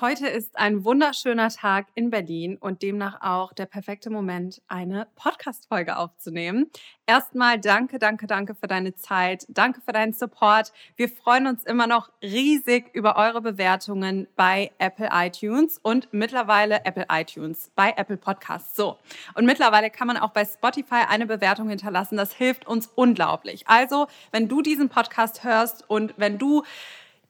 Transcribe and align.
Heute 0.00 0.28
ist 0.28 0.56
ein 0.56 0.84
wunderschöner 0.84 1.48
Tag 1.48 1.88
in 1.96 2.10
Berlin 2.10 2.56
und 2.56 2.82
demnach 2.82 3.20
auch 3.20 3.52
der 3.52 3.66
perfekte 3.66 4.10
Moment, 4.10 4.62
eine 4.68 5.08
Podcast-Folge 5.16 5.96
aufzunehmen. 5.96 6.70
Erstmal 7.04 7.58
danke, 7.58 7.98
danke, 7.98 8.28
danke 8.28 8.54
für 8.54 8.68
deine 8.68 8.94
Zeit. 8.94 9.44
Danke 9.48 9.80
für 9.80 9.90
deinen 9.90 10.12
Support. 10.12 10.72
Wir 10.94 11.08
freuen 11.08 11.48
uns 11.48 11.64
immer 11.64 11.88
noch 11.88 12.10
riesig 12.22 12.94
über 12.94 13.16
eure 13.16 13.40
Bewertungen 13.40 14.28
bei 14.36 14.70
Apple 14.78 15.08
iTunes 15.12 15.80
und 15.82 16.12
mittlerweile 16.12 16.84
Apple 16.84 17.06
iTunes 17.10 17.72
bei 17.74 17.92
Apple 17.96 18.18
Podcasts. 18.18 18.76
So. 18.76 18.98
Und 19.34 19.46
mittlerweile 19.46 19.90
kann 19.90 20.06
man 20.06 20.16
auch 20.16 20.30
bei 20.30 20.44
Spotify 20.44 21.06
eine 21.08 21.26
Bewertung 21.26 21.70
hinterlassen. 21.70 22.16
Das 22.16 22.32
hilft 22.32 22.68
uns 22.68 22.88
unglaublich. 22.94 23.66
Also, 23.66 24.06
wenn 24.30 24.46
du 24.46 24.62
diesen 24.62 24.90
Podcast 24.90 25.42
hörst 25.42 25.90
und 25.90 26.14
wenn 26.18 26.38
du 26.38 26.62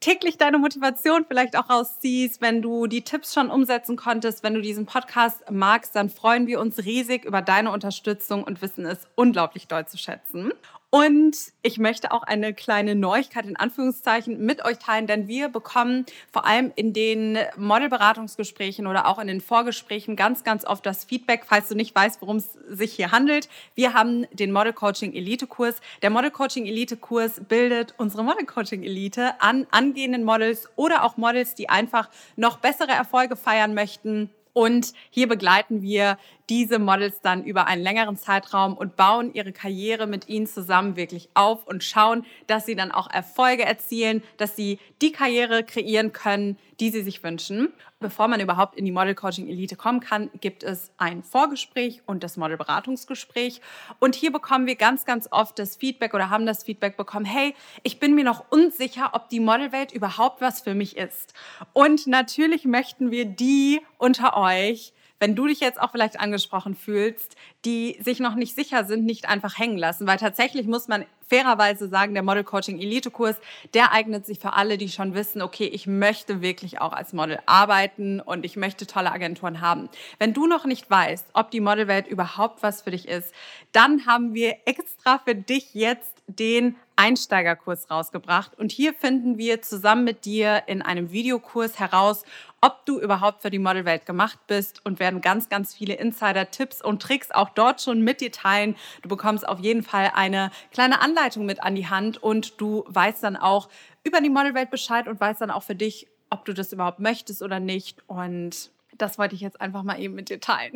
täglich 0.00 0.38
deine 0.38 0.58
Motivation 0.58 1.24
vielleicht 1.26 1.56
auch 1.56 1.70
rausziehst, 1.70 2.40
wenn 2.40 2.62
du 2.62 2.86
die 2.86 3.02
Tipps 3.02 3.34
schon 3.34 3.50
umsetzen 3.50 3.96
konntest, 3.96 4.42
wenn 4.42 4.54
du 4.54 4.60
diesen 4.60 4.86
Podcast 4.86 5.50
magst, 5.50 5.96
dann 5.96 6.10
freuen 6.10 6.46
wir 6.46 6.60
uns 6.60 6.84
riesig 6.84 7.24
über 7.24 7.42
deine 7.42 7.70
Unterstützung 7.72 8.44
und 8.44 8.62
wissen 8.62 8.86
es 8.86 9.06
unglaublich 9.14 9.66
doll 9.66 9.86
zu 9.86 9.98
schätzen. 9.98 10.52
Und 10.90 11.36
ich 11.60 11.78
möchte 11.78 12.12
auch 12.12 12.22
eine 12.22 12.54
kleine 12.54 12.94
Neuigkeit 12.94 13.44
in 13.44 13.56
Anführungszeichen 13.56 14.42
mit 14.42 14.64
euch 14.64 14.78
teilen, 14.78 15.06
denn 15.06 15.28
wir 15.28 15.50
bekommen 15.50 16.06
vor 16.32 16.46
allem 16.46 16.72
in 16.76 16.94
den 16.94 17.36
Modelberatungsgesprächen 17.58 18.86
oder 18.86 19.06
auch 19.06 19.18
in 19.18 19.26
den 19.26 19.42
Vorgesprächen 19.42 20.16
ganz, 20.16 20.44
ganz 20.44 20.64
oft 20.64 20.86
das 20.86 21.04
Feedback, 21.04 21.42
falls 21.46 21.68
du 21.68 21.74
nicht 21.74 21.94
weißt, 21.94 22.22
worum 22.22 22.38
es 22.38 22.54
sich 22.70 22.94
hier 22.94 23.12
handelt. 23.12 23.50
Wir 23.74 23.92
haben 23.92 24.26
den 24.32 24.50
Model 24.50 24.72
Coaching 24.72 25.12
Elite 25.12 25.46
Kurs. 25.46 25.82
Der 26.00 26.08
Model 26.08 26.30
Coaching 26.30 26.64
Elite 26.64 26.96
Kurs 26.96 27.38
bildet 27.46 27.92
unsere 27.98 28.24
Model 28.24 28.46
Coaching 28.46 28.82
Elite 28.82 29.38
an 29.42 29.66
angehenden 29.70 30.24
Models 30.24 30.70
oder 30.76 31.04
auch 31.04 31.18
Models, 31.18 31.54
die 31.54 31.68
einfach 31.68 32.08
noch 32.36 32.60
bessere 32.60 32.92
Erfolge 32.92 33.36
feiern 33.36 33.74
möchten 33.74 34.30
und 34.58 34.92
hier 35.10 35.28
begleiten 35.28 35.82
wir 35.82 36.18
diese 36.48 36.80
Models 36.80 37.20
dann 37.20 37.44
über 37.44 37.68
einen 37.68 37.80
längeren 37.80 38.16
Zeitraum 38.16 38.76
und 38.76 38.96
bauen 38.96 39.32
ihre 39.32 39.52
Karriere 39.52 40.08
mit 40.08 40.28
ihnen 40.28 40.48
zusammen 40.48 40.96
wirklich 40.96 41.28
auf 41.34 41.64
und 41.64 41.84
schauen, 41.84 42.26
dass 42.48 42.66
sie 42.66 42.74
dann 42.74 42.90
auch 42.90 43.08
Erfolge 43.08 43.64
erzielen, 43.64 44.20
dass 44.36 44.56
sie 44.56 44.80
die 45.00 45.12
Karriere 45.12 45.62
kreieren 45.62 46.12
können, 46.12 46.58
die 46.80 46.90
sie 46.90 47.02
sich 47.02 47.22
wünschen. 47.22 47.72
Bevor 48.00 48.28
man 48.28 48.40
überhaupt 48.40 48.76
in 48.76 48.84
die 48.84 48.92
Model 48.92 49.16
Coaching 49.16 49.48
Elite 49.48 49.74
kommen 49.74 49.98
kann, 49.98 50.30
gibt 50.40 50.62
es 50.62 50.92
ein 50.98 51.24
Vorgespräch 51.24 52.02
und 52.06 52.22
das 52.22 52.36
Model 52.36 52.56
Beratungsgespräch. 52.56 53.60
Und 53.98 54.14
hier 54.14 54.30
bekommen 54.30 54.68
wir 54.68 54.76
ganz, 54.76 55.04
ganz 55.04 55.26
oft 55.32 55.58
das 55.58 55.74
Feedback 55.74 56.14
oder 56.14 56.30
haben 56.30 56.46
das 56.46 56.62
Feedback 56.62 56.96
bekommen, 56.96 57.24
hey, 57.24 57.54
ich 57.82 57.98
bin 57.98 58.14
mir 58.14 58.22
noch 58.22 58.44
unsicher, 58.50 59.10
ob 59.14 59.28
die 59.28 59.40
Modelwelt 59.40 59.92
überhaupt 59.92 60.40
was 60.40 60.60
für 60.60 60.74
mich 60.74 60.96
ist. 60.96 61.34
Und 61.72 62.06
natürlich 62.06 62.64
möchten 62.64 63.10
wir 63.10 63.24
die 63.24 63.80
unter 63.98 64.36
euch 64.48 64.92
wenn 65.20 65.34
du 65.34 65.46
dich 65.46 65.60
jetzt 65.60 65.80
auch 65.80 65.90
vielleicht 65.90 66.20
angesprochen 66.20 66.74
fühlst, 66.74 67.36
die 67.64 67.98
sich 68.00 68.20
noch 68.20 68.34
nicht 68.34 68.54
sicher 68.54 68.84
sind, 68.84 69.04
nicht 69.04 69.28
einfach 69.28 69.58
hängen 69.58 69.78
lassen. 69.78 70.06
Weil 70.06 70.18
tatsächlich 70.18 70.66
muss 70.66 70.88
man 70.88 71.04
fairerweise 71.28 71.88
sagen, 71.88 72.14
der 72.14 72.22
Model 72.22 72.44
Coaching 72.44 72.80
Elite 72.80 73.10
Kurs, 73.10 73.36
der 73.74 73.92
eignet 73.92 74.24
sich 74.24 74.38
für 74.38 74.54
alle, 74.54 74.78
die 74.78 74.88
schon 74.88 75.14
wissen, 75.14 75.42
okay, 75.42 75.66
ich 75.66 75.86
möchte 75.86 76.40
wirklich 76.40 76.80
auch 76.80 76.92
als 76.92 77.12
Model 77.12 77.38
arbeiten 77.46 78.20
und 78.20 78.44
ich 78.44 78.56
möchte 78.56 78.86
tolle 78.86 79.12
Agenturen 79.12 79.60
haben. 79.60 79.88
Wenn 80.18 80.32
du 80.32 80.46
noch 80.46 80.64
nicht 80.64 80.88
weißt, 80.88 81.26
ob 81.34 81.50
die 81.50 81.60
Modelwelt 81.60 82.06
überhaupt 82.06 82.62
was 82.62 82.82
für 82.82 82.92
dich 82.92 83.08
ist, 83.08 83.34
dann 83.72 84.06
haben 84.06 84.34
wir 84.34 84.56
extra 84.64 85.18
für 85.18 85.34
dich 85.34 85.74
jetzt 85.74 86.14
den 86.26 86.76
Einsteigerkurs 86.96 87.90
rausgebracht. 87.90 88.58
Und 88.58 88.72
hier 88.72 88.92
finden 88.92 89.38
wir 89.38 89.62
zusammen 89.62 90.04
mit 90.04 90.24
dir 90.24 90.64
in 90.66 90.82
einem 90.82 91.12
Videokurs 91.12 91.78
heraus, 91.78 92.24
ob 92.60 92.84
du 92.86 92.98
überhaupt 93.00 93.42
für 93.42 93.50
die 93.50 93.58
Modelwelt 93.58 94.06
gemacht 94.06 94.38
bist 94.46 94.84
und 94.84 94.98
werden 94.98 95.20
ganz, 95.20 95.48
ganz 95.48 95.74
viele 95.74 95.94
Insider-Tipps 95.94 96.82
und 96.82 97.02
Tricks 97.02 97.30
auch 97.30 97.50
dort 97.50 97.80
schon 97.80 98.02
mit 98.02 98.20
dir 98.20 98.32
teilen. 98.32 98.76
Du 99.02 99.08
bekommst 99.08 99.46
auf 99.46 99.60
jeden 99.60 99.82
Fall 99.82 100.12
eine 100.14 100.50
kleine 100.72 101.00
Anleitung 101.00 101.46
mit 101.46 101.62
an 101.62 101.74
die 101.74 101.88
Hand 101.88 102.22
und 102.22 102.60
du 102.60 102.84
weißt 102.88 103.22
dann 103.22 103.36
auch 103.36 103.68
über 104.02 104.20
die 104.20 104.30
Modelwelt 104.30 104.70
Bescheid 104.70 105.06
und 105.06 105.20
weißt 105.20 105.40
dann 105.40 105.50
auch 105.50 105.62
für 105.62 105.74
dich, 105.74 106.08
ob 106.30 106.44
du 106.44 106.52
das 106.52 106.72
überhaupt 106.72 106.98
möchtest 106.98 107.42
oder 107.42 107.60
nicht. 107.60 108.02
Und 108.08 108.70
das 108.98 109.18
wollte 109.18 109.34
ich 109.34 109.40
jetzt 109.40 109.60
einfach 109.60 109.82
mal 109.82 110.00
eben 110.00 110.14
mit 110.14 110.28
dir 110.28 110.40
teilen. 110.40 110.74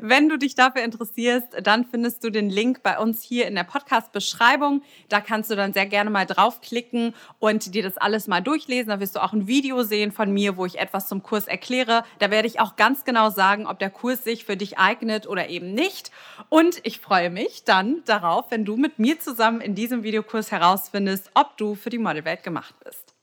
Wenn 0.00 0.28
du 0.28 0.38
dich 0.38 0.54
dafür 0.54 0.82
interessierst, 0.82 1.48
dann 1.62 1.84
findest 1.84 2.24
du 2.24 2.30
den 2.30 2.50
Link 2.50 2.82
bei 2.82 2.98
uns 2.98 3.22
hier 3.22 3.46
in 3.46 3.54
der 3.54 3.64
Podcast-Beschreibung. 3.64 4.82
Da 5.08 5.20
kannst 5.20 5.50
du 5.50 5.56
dann 5.56 5.72
sehr 5.72 5.86
gerne 5.86 6.10
mal 6.10 6.26
draufklicken 6.26 7.14
und 7.38 7.74
dir 7.74 7.82
das 7.82 7.96
alles 7.98 8.26
mal 8.26 8.40
durchlesen. 8.40 8.88
Da 8.88 9.00
wirst 9.00 9.16
du 9.16 9.22
auch 9.22 9.32
ein 9.32 9.46
Video 9.46 9.82
sehen 9.82 10.12
von 10.12 10.32
mir, 10.32 10.56
wo 10.56 10.66
ich 10.66 10.78
etwas 10.78 11.08
zum 11.08 11.22
Kurs 11.22 11.46
erkläre. 11.46 12.04
Da 12.18 12.30
werde 12.30 12.48
ich 12.48 12.60
auch 12.60 12.76
ganz 12.76 13.04
genau 13.04 13.30
sagen, 13.30 13.66
ob 13.66 13.78
der 13.78 13.90
Kurs 13.90 14.24
sich 14.24 14.44
für 14.44 14.56
dich 14.56 14.78
eignet 14.78 15.26
oder 15.26 15.48
eben 15.48 15.74
nicht. 15.74 16.10
Und 16.48 16.80
ich 16.84 17.00
freue 17.00 17.30
mich 17.30 17.64
dann 17.64 18.02
darauf, 18.04 18.50
wenn 18.50 18.64
du 18.64 18.76
mit 18.76 18.98
mir 18.98 19.20
zusammen 19.20 19.60
in 19.60 19.74
diesem 19.74 20.02
Videokurs 20.02 20.50
herausfindest, 20.50 21.30
ob 21.34 21.56
du 21.56 21.74
für 21.74 21.90
die 21.90 21.98
Modelwelt 21.98 22.42
gemacht 22.42 22.74
bist. 22.84 23.17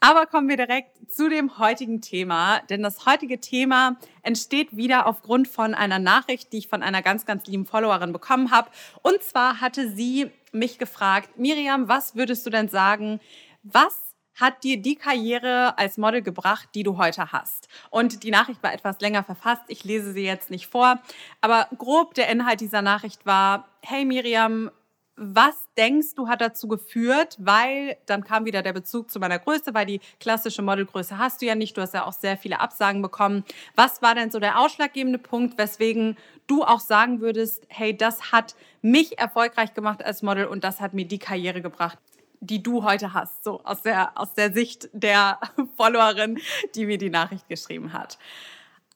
Aber 0.00 0.26
kommen 0.26 0.48
wir 0.48 0.56
direkt 0.56 1.10
zu 1.10 1.28
dem 1.28 1.58
heutigen 1.58 2.00
Thema, 2.00 2.60
denn 2.68 2.82
das 2.82 3.06
heutige 3.06 3.40
Thema 3.40 3.96
entsteht 4.22 4.76
wieder 4.76 5.06
aufgrund 5.06 5.48
von 5.48 5.74
einer 5.74 5.98
Nachricht, 5.98 6.52
die 6.52 6.58
ich 6.58 6.68
von 6.68 6.82
einer 6.82 7.02
ganz, 7.02 7.24
ganz 7.24 7.46
lieben 7.46 7.66
Followerin 7.66 8.12
bekommen 8.12 8.50
habe. 8.50 8.70
Und 9.02 9.22
zwar 9.22 9.60
hatte 9.60 9.90
sie 9.90 10.30
mich 10.52 10.78
gefragt, 10.78 11.38
Miriam, 11.38 11.88
was 11.88 12.14
würdest 12.14 12.44
du 12.46 12.50
denn 12.50 12.68
sagen, 12.68 13.20
was 13.62 14.14
hat 14.34 14.64
dir 14.64 14.80
die 14.80 14.96
Karriere 14.96 15.78
als 15.78 15.96
Model 15.96 16.20
gebracht, 16.20 16.68
die 16.74 16.82
du 16.82 16.98
heute 16.98 17.32
hast? 17.32 17.68
Und 17.90 18.22
die 18.22 18.30
Nachricht 18.30 18.62
war 18.62 18.74
etwas 18.74 19.00
länger 19.00 19.24
verfasst. 19.24 19.62
Ich 19.68 19.82
lese 19.84 20.12
sie 20.12 20.24
jetzt 20.24 20.50
nicht 20.50 20.66
vor. 20.66 21.00
Aber 21.40 21.68
grob 21.78 22.14
der 22.14 22.28
Inhalt 22.28 22.60
dieser 22.60 22.82
Nachricht 22.82 23.24
war, 23.24 23.68
hey 23.80 24.04
Miriam, 24.04 24.70
was 25.16 25.54
denkst 25.78 26.14
du 26.14 26.28
hat 26.28 26.40
dazu 26.40 26.68
geführt, 26.68 27.36
weil 27.38 27.96
dann 28.06 28.22
kam 28.22 28.44
wieder 28.44 28.62
der 28.62 28.74
Bezug 28.74 29.10
zu 29.10 29.18
meiner 29.18 29.38
Größe, 29.38 29.72
weil 29.72 29.86
die 29.86 30.00
klassische 30.20 30.62
Modelgröße 30.62 31.16
hast 31.16 31.40
du 31.40 31.46
ja 31.46 31.54
nicht, 31.54 31.76
du 31.76 31.80
hast 31.80 31.94
ja 31.94 32.04
auch 32.04 32.12
sehr 32.12 32.36
viele 32.36 32.60
Absagen 32.60 33.00
bekommen. 33.00 33.44
Was 33.74 34.02
war 34.02 34.14
denn 34.14 34.30
so 34.30 34.38
der 34.38 34.58
ausschlaggebende 34.58 35.18
Punkt, 35.18 35.56
weswegen 35.56 36.16
du 36.46 36.62
auch 36.62 36.80
sagen 36.80 37.20
würdest, 37.20 37.64
hey, 37.68 37.96
das 37.96 38.30
hat 38.30 38.54
mich 38.82 39.18
erfolgreich 39.18 39.74
gemacht 39.74 40.04
als 40.04 40.22
Model 40.22 40.46
und 40.46 40.64
das 40.64 40.80
hat 40.80 40.92
mir 40.92 41.06
die 41.06 41.18
Karriere 41.18 41.62
gebracht, 41.62 41.98
die 42.40 42.62
du 42.62 42.84
heute 42.84 43.14
hast, 43.14 43.42
so 43.42 43.62
aus 43.64 43.82
der, 43.82 44.18
aus 44.18 44.34
der 44.34 44.52
Sicht 44.52 44.90
der 44.92 45.40
Followerin, 45.76 46.38
die 46.74 46.86
mir 46.86 46.98
die 46.98 47.10
Nachricht 47.10 47.48
geschrieben 47.48 47.94
hat. 47.94 48.18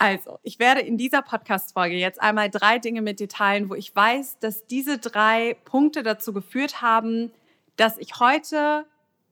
Also, 0.02 0.38
ich 0.42 0.58
werde 0.58 0.80
in 0.80 0.96
dieser 0.96 1.20
Podcast-Folge 1.20 1.94
jetzt 1.94 2.22
einmal 2.22 2.48
drei 2.48 2.78
Dinge 2.78 3.02
mit 3.02 3.20
dir 3.20 3.28
teilen, 3.28 3.68
wo 3.68 3.74
ich 3.74 3.94
weiß, 3.94 4.38
dass 4.38 4.66
diese 4.66 4.96
drei 4.96 5.58
Punkte 5.66 6.02
dazu 6.02 6.32
geführt 6.32 6.80
haben, 6.80 7.30
dass 7.76 7.98
ich 7.98 8.18
heute 8.18 8.86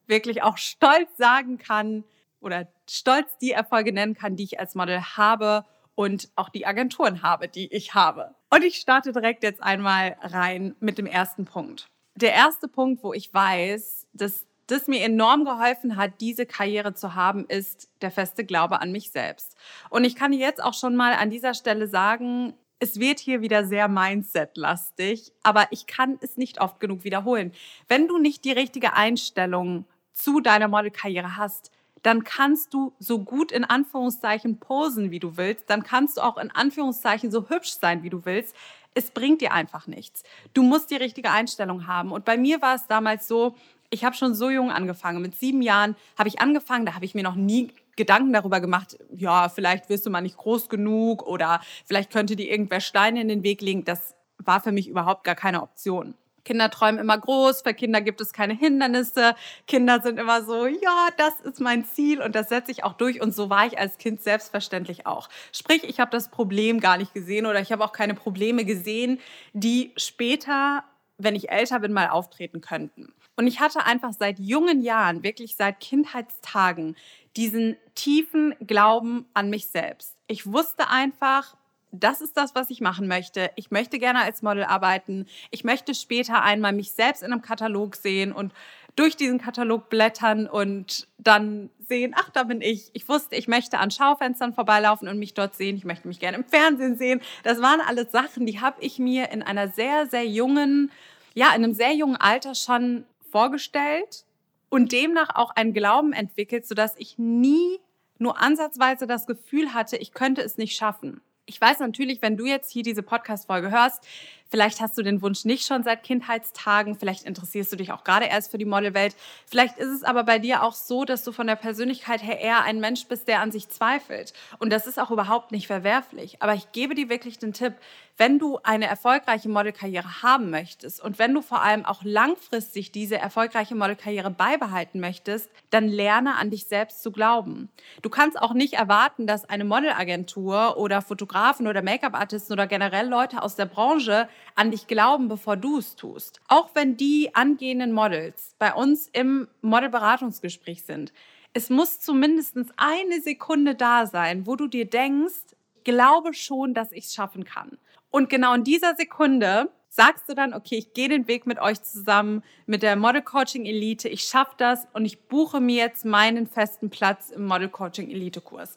wirklich 0.07 0.43
auch 0.43 0.59
stolz 0.59 1.09
sagen 1.17 1.57
kann 1.57 2.05
oder 2.43 2.69
stolz 2.87 3.39
die 3.39 3.53
Erfolge 3.53 3.95
nennen 3.95 4.13
kann, 4.13 4.37
die 4.37 4.45
ich 4.45 4.61
als 4.61 4.75
Model 4.75 5.01
habe 5.01 5.65
und 5.95 6.29
auch 6.37 6.51
die 6.51 6.67
Agenturen 6.67 7.23
habe, 7.23 7.49
die 7.49 7.73
ich 7.73 7.95
habe. 7.95 8.35
Und 8.51 8.63
ich 8.63 8.77
starte 8.77 9.13
direkt 9.13 9.45
jetzt 9.45 9.63
einmal 9.63 10.19
rein 10.21 10.77
mit 10.81 10.99
dem 10.99 11.07
ersten 11.07 11.47
Punkt. 11.47 11.89
Der 12.15 12.35
erste 12.35 12.69
Punkt, 12.69 13.03
wo 13.03 13.15
ich 13.15 13.33
weiß, 13.33 14.07
dass 14.13 14.45
das 14.69 14.87
mir 14.87 15.03
enorm 15.03 15.45
geholfen 15.45 15.97
hat, 15.97 16.21
diese 16.21 16.47
Karriere 16.47 16.95
zu 16.95 17.15
haben, 17.15 17.47
ist 17.47 17.91
der 18.03 18.11
feste 18.11 18.45
Glaube 18.45 18.81
an 18.81 18.93
mich 18.93 19.11
selbst. 19.11 19.57
Und 19.91 20.05
ich 20.05 20.15
kann 20.15 20.33
jetzt 20.33 20.63
auch 20.63 20.75
schon 20.75 20.95
mal 20.95 21.15
an 21.15 21.31
dieser 21.31 21.55
Stelle 21.55 21.89
sagen, 21.89 22.55
es 22.79 23.01
wird 23.01 23.19
hier 23.19 23.41
wieder 23.41 23.65
sehr 23.65 23.89
Mindset-lastig, 23.89 25.33
aber 25.43 25.67
ich 25.71 25.87
kann 25.87 26.19
es 26.21 26.37
nicht 26.37 26.61
oft 26.61 26.79
genug 26.79 27.03
wiederholen. 27.03 27.53
Wenn 27.89 28.07
du 28.07 28.19
nicht 28.19 28.45
die 28.45 28.53
richtige 28.53 28.93
Einstellung 28.93 29.85
zu 30.13 30.41
deiner 30.41 30.69
Modelkarriere 30.69 31.37
hast, 31.37 31.73
dann 32.03 32.23
kannst 32.23 32.75
du 32.75 32.93
so 32.99 33.19
gut 33.19 33.51
in 33.51 33.65
Anführungszeichen 33.65 34.61
posen, 34.61 35.11
wie 35.11 35.19
du 35.19 35.37
willst, 35.37 35.69
dann 35.69 35.83
kannst 35.83 36.17
du 36.17 36.21
auch 36.21 36.37
in 36.37 36.51
Anführungszeichen 36.51 37.31
so 37.33 37.49
hübsch 37.49 37.73
sein, 37.73 38.03
wie 38.03 38.11
du 38.11 38.25
willst. 38.25 38.55
Es 38.95 39.11
bringt 39.11 39.41
dir 39.41 39.53
einfach 39.53 39.87
nichts. 39.87 40.23
Du 40.55 40.63
musst 40.63 40.91
die 40.91 40.97
richtige 40.97 41.31
Einstellung 41.31 41.87
haben. 41.87 42.13
Und 42.13 42.25
bei 42.25 42.37
mir 42.37 42.63
war 42.63 42.77
es 42.77 42.87
damals 42.87 43.27
so, 43.27 43.57
ich 43.91 44.05
habe 44.05 44.17
schon 44.17 44.35
so 44.35 44.51
jung 44.51 44.71
angefangen. 44.71 45.23
Mit 45.23 45.35
sieben 45.35 45.63
Jahren 45.63 45.97
habe 46.19 46.29
ich 46.29 46.41
angefangen, 46.41 46.87
da 46.87 46.95
habe 46.95 47.05
ich 47.05 47.15
mir 47.15 47.23
noch 47.23 47.35
nie 47.35 47.73
Gedanken 47.97 48.33
darüber 48.33 48.61
gemacht, 48.61 48.97
ja, 49.13 49.49
vielleicht 49.49 49.89
wirst 49.89 50.07
du 50.07 50.11
mal 50.11 50.21
nicht 50.21 50.37
groß 50.37 50.69
genug 50.69 51.27
oder 51.27 51.61
vielleicht 51.85 52.13
könnte 52.13 52.37
dir 52.37 52.49
irgendwer 52.49 52.81
Steine 52.81 53.21
in 53.21 53.29
den 53.29 53.43
Weg 53.43 53.61
legen. 53.61 53.85
Das 53.85 54.15
war 54.39 54.61
für 54.61 54.71
mich 54.71 54.89
überhaupt 54.89 55.25
gar 55.25 55.35
keine 55.35 55.63
Option. 55.63 56.15
Kinder 56.45 56.71
träumen 56.71 56.99
immer 56.99 57.19
groß, 57.19 57.63
für 57.63 57.75
Kinder 57.75 58.01
gibt 58.01 58.21
es 58.21 58.33
keine 58.33 58.55
Hindernisse. 58.55 59.35
Kinder 59.67 60.01
sind 60.01 60.19
immer 60.19 60.45
so, 60.45 60.67
ja, 60.67 61.09
das 61.19 61.41
ist 61.41 61.61
mein 61.61 61.85
Ziel 61.85 62.23
und 62.23 62.35
das 62.35 62.49
setze 62.49 62.71
ich 62.71 62.85
auch 62.85 62.95
durch. 62.95 63.21
Und 63.21 63.35
so 63.35 63.51
war 63.51 63.67
ich 63.67 63.79
als 63.79 63.99
Kind 63.99 64.23
selbstverständlich 64.23 65.07
auch. 65.07 65.29
Sprich, 65.53 65.85
ich 65.85 66.01
habe 66.01 66.11
das 66.11 66.31
Problem 66.31 66.81
gar 66.81 66.97
nicht 66.97 67.13
gesehen 67.13 67.45
oder 67.45 67.61
ich 67.61 67.71
habe 67.71 67.85
auch 67.85 67.93
keine 67.93 68.15
Probleme 68.15 68.65
gesehen, 68.65 69.21
die 69.53 69.93
später, 69.97 70.85
wenn 71.19 71.35
ich 71.35 71.51
älter 71.51 71.81
bin, 71.81 71.93
mal 71.93 72.09
auftreten 72.09 72.63
könnten. 72.63 73.13
Und 73.39 73.47
ich 73.47 73.61
hatte 73.61 73.87
einfach 73.87 74.13
seit 74.13 74.41
jungen 74.41 74.83
Jahren, 74.83 75.23
wirklich 75.23 75.55
seit 75.55 75.79
Kindheitstagen, 75.79 76.97
diesen 77.37 77.77
tiefen 77.95 78.53
Glauben 78.67 79.27
an 79.33 79.49
mich 79.49 79.69
selbst. 79.69 80.17
Ich 80.27 80.53
wusste 80.53 80.89
einfach, 80.89 81.57
das 81.93 82.21
ist 82.21 82.37
das, 82.37 82.57
was 82.57 82.69
ich 82.69 82.81
machen 82.81 83.07
möchte. 83.07 83.53
Ich 83.55 83.71
möchte 83.71 84.01
gerne 84.01 84.23
als 84.23 84.43
Model 84.43 84.65
arbeiten. 84.65 85.27
Ich 85.53 85.63
möchte 85.63 85.95
später 85.95 86.43
einmal 86.43 86.73
mich 86.73 86.91
selbst 86.91 87.23
in 87.23 87.33
einem 87.33 87.41
Katalog 87.41 87.95
sehen 87.95 88.33
und 88.33 88.53
durch 88.97 89.15
diesen 89.15 89.39
Katalog 89.39 89.89
blättern 89.89 90.49
und 90.49 91.07
dann 91.19 91.71
sehen, 91.87 92.17
ach, 92.17 92.31
da 92.31 92.43
bin 92.43 92.61
ich. 92.61 92.91
Ich 92.93 93.09
wusste, 93.09 93.37
ich 93.37 93.47
möchte 93.47 93.79
an 93.79 93.93
Schaufenstern 93.93 94.53
vorbeilaufen 94.53 95.07
und 95.07 95.21
mich 95.21 95.35
dort 95.35 95.55
sehen. 95.55 95.77
Ich 95.77 95.85
möchte 95.85 96.09
mich 96.09 96.19
gerne 96.19 96.39
im 96.39 96.45
Fernsehen 96.45 96.99
sehen. 96.99 97.21
Das 97.45 97.63
waren 97.63 97.81
alles 97.83 98.11
Sachen, 98.11 98.47
die 98.47 98.61
habe 98.61 98.81
ich 98.81 98.99
mir 98.99 99.31
in 99.31 99.45
einer 99.45 99.69
sehr, 99.69 100.09
sehr 100.09 100.27
jungen, 100.27 100.91
ja, 101.35 101.51
in 101.55 101.63
einem 101.63 101.75
sehr 101.75 101.95
jungen 101.95 102.17
Alter 102.17 102.57
schon 102.57 103.05
vorgestellt 103.31 104.25
und 104.69 104.93
demnach 104.93 105.35
auch 105.35 105.51
einen 105.51 105.73
Glauben 105.73 106.13
entwickelt, 106.13 106.67
sodass 106.67 106.95
ich 106.99 107.19
nie 107.19 107.79
nur 108.19 108.41
ansatzweise 108.41 109.07
das 109.07 109.27
Gefühl 109.27 109.75
hatte, 109.75 109.97
ich 109.97 110.13
könnte 110.13 110.43
es 110.43 110.59
nicht 110.59 110.77
schaffen. 110.77 111.21
Ich 111.47 111.61
weiß 111.61 111.79
natürlich, 111.81 112.21
wenn 112.21 112.37
du 112.37 112.45
jetzt 112.45 112.71
hier 112.71 112.83
diese 112.83 113.03
Podcast-Folge 113.03 113.71
hörst, 113.71 114.07
Vielleicht 114.51 114.81
hast 114.81 114.97
du 114.97 115.03
den 115.03 115.21
Wunsch 115.21 115.45
nicht 115.45 115.67
schon 115.67 115.83
seit 115.83 116.03
Kindheitstagen, 116.03 116.97
vielleicht 116.97 117.25
interessierst 117.25 117.73
du 117.73 117.77
dich 117.77 117.93
auch 117.93 118.05
gerade 118.05 118.27
erst 118.27 118.51
für 118.51 118.59
die 118.59 118.65
Modelwelt. 118.65 119.15
Vielleicht 119.47 119.79
ist 119.79 119.89
es 119.89 120.03
aber 120.03 120.25
bei 120.25 120.39
dir 120.39 120.63
auch 120.63 120.73
so, 120.73 121.05
dass 121.05 121.23
du 121.23 121.33
von 121.33 121.47
der 121.47 121.57
Persönlichkeit 121.57 122.23
her 122.23 122.41
eher 122.41 122.63
ein 122.63 122.81
Mensch 122.81 123.07
bist, 123.07 123.29
der 123.29 123.41
an 123.41 123.53
sich 123.53 123.69
zweifelt. 123.69 124.33
Und 124.59 124.71
das 124.71 124.87
ist 124.87 124.99
auch 124.99 125.11
überhaupt 125.11 125.53
nicht 125.53 125.67
verwerflich. 125.67 126.41
Aber 126.41 126.55
ich 126.55 126.73
gebe 126.73 126.95
dir 126.95 127.09
wirklich 127.09 127.39
den 127.39 127.53
Tipp, 127.53 127.75
wenn 128.19 128.41
du 128.41 128.59
eine 128.65 128.87
erfolgreiche 128.87 129.49
Modelkarriere 129.49 130.23
haben 130.23 130.51
möchtest 130.51 131.01
und 131.01 131.21
wenn 131.21 131.33
du 131.33 131.41
vor 131.41 131.63
allem 131.63 131.85
auch 131.85 132.03
langfristig 132.03 132.91
diese 132.91 133.17
erfolgreiche 133.17 133.77
Modelkarriere 133.77 134.31
beibehalten 134.31 134.99
möchtest, 134.99 135.49
dann 135.71 135.87
lerne 135.87 136.35
an 136.35 136.51
dich 136.51 136.67
selbst 136.67 137.03
zu 137.03 137.13
glauben. 137.13 137.69
Du 138.03 138.11
kannst 138.11 138.41
auch 138.43 138.55
nicht 138.55 138.75
erwarten, 138.75 139.29
dass 139.29 139.49
eine 139.49 139.65
Modelagentur 139.65 140.79
oder 140.79 141.01
Fotografen 141.01 141.69
oder 141.69 141.81
Make-up-Artisten 141.81 142.53
oder 142.53 142.67
generell 142.67 143.07
Leute 143.07 143.41
aus 143.41 143.55
der 143.55 143.67
Branche 143.67 144.29
an 144.55 144.71
dich 144.71 144.87
glauben, 144.87 145.29
bevor 145.29 145.57
du 145.57 145.79
es 145.79 145.97
tust. 145.97 146.41
Auch 146.49 146.71
wenn 146.75 146.97
die 146.97 147.35
angehenden 147.35 147.93
Models 147.93 148.55
bei 148.59 148.73
uns 148.73 149.09
im 149.13 149.49
Modelberatungsgespräch 149.63 150.85
sind. 150.85 151.13
Es 151.53 151.71
muss 151.71 152.01
zumindest 152.01 152.57
eine 152.77 153.21
Sekunde 153.21 153.75
da 153.75 154.07
sein, 154.07 154.47
wo 154.47 154.57
du 154.57 154.67
dir 154.67 154.85
denkst, 154.85 155.57
glaube 155.85 156.35
schon, 156.35 156.75
dass 156.75 156.93
ich 156.93 157.07
es 157.07 157.15
schaffen 157.15 157.45
kann. 157.45 157.79
Und 158.11 158.29
genau 158.29 158.55
in 158.55 158.65
dieser 158.65 158.95
Sekunde 158.95 159.71
sagst 159.89 160.29
du 160.29 160.35
dann, 160.35 160.55
okay, 160.55 160.77
ich 160.77 160.93
gehe 160.93 161.09
den 161.09 161.29
Weg 161.29 161.47
mit 161.47 161.59
euch 161.59 161.83
zusammen, 161.83 162.43
mit 162.67 162.83
der 162.83 162.97
Model 162.97 163.23
Coaching 163.23 163.65
Elite, 163.65 164.09
ich 164.09 164.23
schaffe 164.23 164.55
das 164.59 164.87
und 164.93 165.05
ich 165.05 165.29
buche 165.29 165.61
mir 165.61 165.77
jetzt 165.77 166.05
meinen 166.05 166.47
festen 166.47 166.91
Platz 166.91 167.31
im 167.31 167.47
Model 167.47 167.69
Coaching 167.69 168.11
Elite 168.11 168.41
Kurs. 168.41 168.77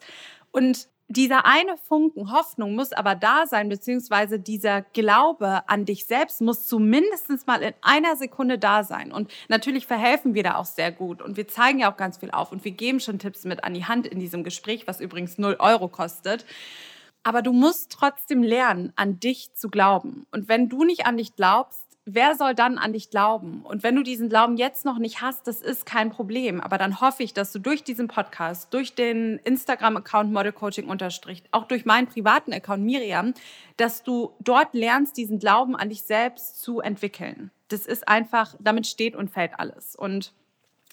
Und 0.50 0.88
dieser 1.12 1.46
eine 1.46 1.76
Funken 1.76 2.32
Hoffnung 2.32 2.74
muss 2.74 2.92
aber 2.92 3.14
da 3.14 3.46
sein, 3.46 3.68
beziehungsweise 3.68 4.38
dieser 4.38 4.82
Glaube 4.82 5.68
an 5.68 5.84
dich 5.84 6.06
selbst 6.06 6.40
muss 6.40 6.66
zumindest 6.66 7.46
mal 7.46 7.62
in 7.62 7.74
einer 7.82 8.16
Sekunde 8.16 8.58
da 8.58 8.82
sein. 8.84 9.12
Und 9.12 9.30
natürlich 9.48 9.86
verhelfen 9.86 10.34
wir 10.34 10.42
da 10.42 10.56
auch 10.56 10.64
sehr 10.64 10.90
gut 10.90 11.22
und 11.22 11.36
wir 11.36 11.48
zeigen 11.48 11.80
ja 11.80 11.92
auch 11.92 11.96
ganz 11.96 12.18
viel 12.18 12.30
auf 12.30 12.52
und 12.52 12.64
wir 12.64 12.72
geben 12.72 13.00
schon 13.00 13.18
Tipps 13.18 13.44
mit 13.44 13.64
an 13.64 13.74
die 13.74 13.84
Hand 13.84 14.06
in 14.06 14.20
diesem 14.20 14.44
Gespräch, 14.44 14.86
was 14.86 15.00
übrigens 15.00 15.38
0 15.38 15.56
Euro 15.58 15.88
kostet. 15.88 16.44
Aber 17.22 17.42
du 17.42 17.52
musst 17.52 17.92
trotzdem 17.92 18.42
lernen, 18.42 18.92
an 18.96 19.20
dich 19.20 19.54
zu 19.54 19.68
glauben. 19.68 20.26
Und 20.32 20.48
wenn 20.48 20.68
du 20.68 20.84
nicht 20.84 21.06
an 21.06 21.16
dich 21.16 21.36
glaubst, 21.36 21.91
wer 22.04 22.34
soll 22.34 22.54
dann 22.54 22.78
an 22.78 22.92
dich 22.92 23.10
glauben? 23.10 23.62
Und 23.64 23.82
wenn 23.82 23.94
du 23.94 24.02
diesen 24.02 24.28
Glauben 24.28 24.56
jetzt 24.56 24.84
noch 24.84 24.98
nicht 24.98 25.20
hast, 25.20 25.46
das 25.46 25.60
ist 25.60 25.86
kein 25.86 26.10
Problem. 26.10 26.60
Aber 26.60 26.78
dann 26.78 27.00
hoffe 27.00 27.22
ich, 27.22 27.32
dass 27.32 27.52
du 27.52 27.58
durch 27.58 27.84
diesen 27.84 28.08
Podcast, 28.08 28.72
durch 28.74 28.94
den 28.94 29.38
Instagram-Account 29.44 30.32
Model 30.32 30.52
Coaching 30.52 30.88
unterstrich, 30.88 31.42
auch 31.52 31.64
durch 31.64 31.84
meinen 31.84 32.08
privaten 32.08 32.52
Account 32.52 32.82
Miriam, 32.84 33.34
dass 33.76 34.02
du 34.02 34.32
dort 34.40 34.74
lernst, 34.74 35.16
diesen 35.16 35.38
Glauben 35.38 35.76
an 35.76 35.88
dich 35.88 36.02
selbst 36.02 36.60
zu 36.62 36.80
entwickeln. 36.80 37.50
Das 37.68 37.86
ist 37.86 38.08
einfach, 38.08 38.54
damit 38.58 38.86
steht 38.86 39.16
und 39.16 39.30
fällt 39.30 39.58
alles. 39.58 39.96
Und 39.96 40.32